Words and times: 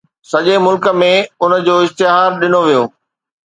سڄي 0.29 0.55
ملڪ 0.65 0.85
۾ 1.01 1.11
ان 1.41 1.51
جو 1.65 1.75
اشتهار 1.83 2.29
ڏنو 2.39 2.61
ويو. 2.67 2.83